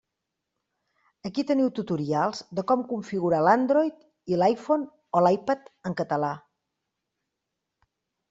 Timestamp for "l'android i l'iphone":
3.47-4.87